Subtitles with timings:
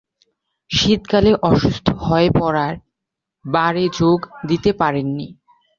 [0.71, 2.77] শীতকালে অসুস্থ হয়ে পড়ায়
[3.45, 5.27] বারে যোগ দিতে পারেননি।